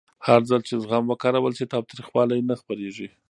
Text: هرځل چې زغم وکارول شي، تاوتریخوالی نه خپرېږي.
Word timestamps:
هرځل 0.27 0.61
چې 0.67 0.73
زغم 0.83 1.03
وکارول 1.07 1.53
شي، 1.57 1.65
تاوتریخوالی 1.73 2.39
نه 2.49 2.55
خپرېږي. 2.61 3.07